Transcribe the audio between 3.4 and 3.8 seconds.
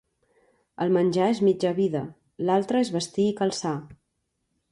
calçar.